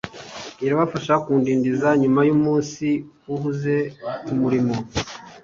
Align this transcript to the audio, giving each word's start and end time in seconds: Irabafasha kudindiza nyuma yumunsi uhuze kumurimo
Irabafasha 0.65 1.13
kudindiza 1.23 1.87
nyuma 2.01 2.21
yumunsi 2.27 2.87
uhuze 3.33 3.75
kumurimo 4.25 4.75